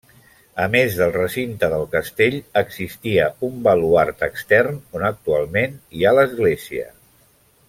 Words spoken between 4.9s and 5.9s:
on actualment